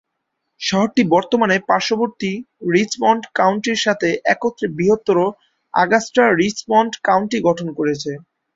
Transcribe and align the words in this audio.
শহরটি 0.61 1.01
বর্তমানে 1.11 1.55
পার্শ্ববর্তী 1.69 2.31
রিচমন্ড 2.73 3.23
কাউন্টির 3.35 3.79
সাথে 3.85 4.09
একত্রে 4.25 4.67
বৃহত্তর 4.77 5.17
অগাস্টা-রিচমন্ড 5.73 6.91
কাউন্টি 7.03 7.37
গঠন 7.47 7.67
করেছে। 7.77 8.11